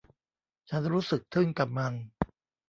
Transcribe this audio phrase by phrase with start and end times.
[0.69, 1.93] ฉันรู้สึกทึ่งกับมัน